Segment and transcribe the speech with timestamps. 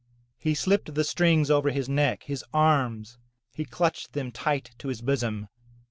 [0.39, 3.19] He slipped the strings over his neck, his arms,
[3.53, 5.47] he clutched them tight to his bosom.